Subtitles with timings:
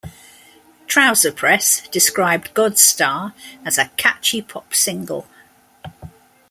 [0.87, 5.27] "Trouser Press" described "Godstar" as "a catchy pop single".